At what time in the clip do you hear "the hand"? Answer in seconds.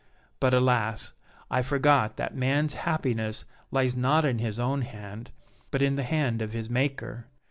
5.95-6.41